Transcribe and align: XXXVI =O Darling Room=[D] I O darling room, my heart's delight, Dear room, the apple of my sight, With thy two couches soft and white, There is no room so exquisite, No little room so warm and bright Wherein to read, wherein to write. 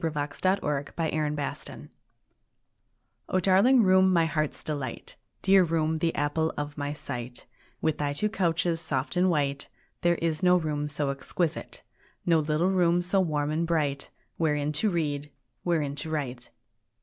XXXVI 0.01 0.09
=O 0.63 0.63
Darling 1.07 1.37
Room=[D] 1.37 1.43
I 1.43 1.89
O 3.29 3.39
darling 3.39 3.83
room, 3.83 4.11
my 4.11 4.25
heart's 4.25 4.63
delight, 4.63 5.15
Dear 5.43 5.63
room, 5.63 5.99
the 5.99 6.15
apple 6.15 6.51
of 6.57 6.75
my 6.75 6.91
sight, 6.91 7.45
With 7.81 7.99
thy 7.99 8.13
two 8.13 8.27
couches 8.27 8.81
soft 8.81 9.15
and 9.15 9.29
white, 9.29 9.69
There 10.01 10.15
is 10.15 10.41
no 10.41 10.57
room 10.57 10.87
so 10.87 11.11
exquisite, 11.11 11.83
No 12.25 12.39
little 12.39 12.71
room 12.71 13.03
so 13.03 13.19
warm 13.21 13.51
and 13.51 13.67
bright 13.67 14.09
Wherein 14.37 14.71
to 14.71 14.89
read, 14.89 15.29
wherein 15.63 15.93
to 15.97 16.09
write. 16.09 16.49